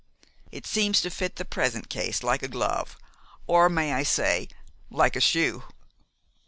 "It 0.51 0.65
seems 0.65 0.99
to 1.01 1.11
fit 1.11 1.35
the 1.35 1.45
present 1.45 1.87
case 1.87 2.23
like 2.23 2.41
a 2.41 2.47
glove, 2.47 2.97
or 3.45 3.69
may 3.69 3.93
I 3.93 4.01
say, 4.01 4.47
like 4.89 5.15
a 5.15 5.21
shoe?" 5.21 5.63